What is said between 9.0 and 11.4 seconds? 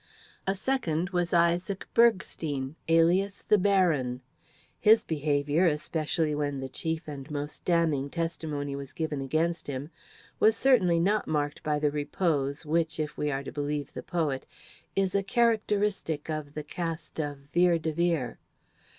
given against him, was certainly not